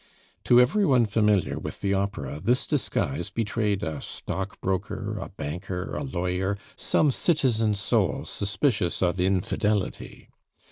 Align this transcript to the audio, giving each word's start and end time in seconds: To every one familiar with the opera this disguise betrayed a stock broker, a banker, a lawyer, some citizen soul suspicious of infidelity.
To 0.45 0.59
every 0.59 0.83
one 0.83 1.05
familiar 1.05 1.59
with 1.59 1.81
the 1.81 1.93
opera 1.93 2.39
this 2.39 2.65
disguise 2.65 3.29
betrayed 3.29 3.83
a 3.83 4.01
stock 4.01 4.59
broker, 4.59 5.19
a 5.19 5.29
banker, 5.29 5.93
a 5.95 6.01
lawyer, 6.01 6.57
some 6.75 7.11
citizen 7.11 7.75
soul 7.75 8.25
suspicious 8.25 9.03
of 9.03 9.19
infidelity. 9.19 10.29